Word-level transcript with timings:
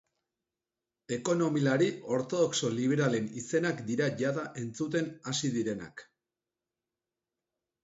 Ekonomilari 1.17 1.89
ortodoxo 2.15 2.71
liberalen 2.79 3.29
izenak 3.43 3.85
dira 3.91 4.09
jada 4.23 4.49
entzuten 4.65 5.15
hasi 5.35 5.55
direnak. 5.61 6.05